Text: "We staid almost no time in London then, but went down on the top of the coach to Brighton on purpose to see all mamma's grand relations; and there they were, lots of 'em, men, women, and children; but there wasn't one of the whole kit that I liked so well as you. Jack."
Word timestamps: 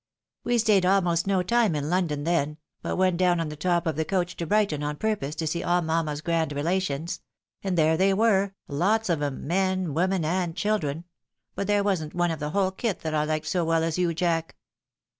"We 0.43 0.57
staid 0.57 0.83
almost 0.83 1.27
no 1.27 1.43
time 1.43 1.75
in 1.75 1.87
London 1.91 2.23
then, 2.23 2.57
but 2.81 2.95
went 2.95 3.17
down 3.17 3.39
on 3.39 3.49
the 3.49 3.55
top 3.55 3.85
of 3.85 3.97
the 3.97 4.03
coach 4.03 4.35
to 4.37 4.47
Brighton 4.47 4.81
on 4.81 4.95
purpose 4.95 5.35
to 5.35 5.45
see 5.45 5.61
all 5.61 5.83
mamma's 5.83 6.21
grand 6.21 6.53
relations; 6.53 7.21
and 7.61 7.77
there 7.77 7.95
they 7.97 8.11
were, 8.11 8.55
lots 8.67 9.09
of 9.09 9.21
'em, 9.21 9.45
men, 9.45 9.93
women, 9.93 10.25
and 10.25 10.55
children; 10.55 11.03
but 11.53 11.67
there 11.67 11.83
wasn't 11.83 12.15
one 12.15 12.31
of 12.31 12.39
the 12.39 12.49
whole 12.49 12.71
kit 12.71 13.01
that 13.01 13.13
I 13.13 13.25
liked 13.25 13.45
so 13.45 13.63
well 13.63 13.83
as 13.83 13.99
you. 13.99 14.11
Jack." 14.11 14.55